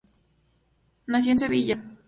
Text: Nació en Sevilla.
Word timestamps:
Nació 1.05 1.33
en 1.33 1.37
Sevilla. 1.37 1.79